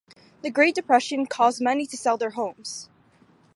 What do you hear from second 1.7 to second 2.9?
to sell their homes.